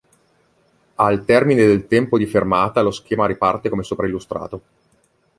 [0.95, 4.61] Al termine del tempo di fermata lo schema riparte come sopra illustrato.